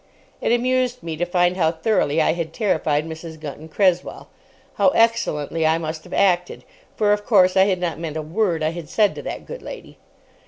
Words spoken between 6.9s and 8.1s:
for, of course, I had not